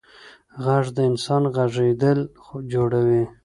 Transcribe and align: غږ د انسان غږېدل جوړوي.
غږ 0.63 0.85
د 0.95 0.97
انسان 1.09 1.43
غږېدل 1.55 2.19
جوړوي. 2.71 3.23